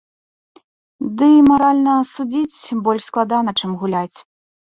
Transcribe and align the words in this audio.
Ды 1.17 1.27
і 1.33 1.41
маральна 1.49 1.93
судзіць 2.13 2.75
больш 2.87 3.03
складана, 3.09 3.51
чым 3.63 3.71
гуляць. 3.83 4.17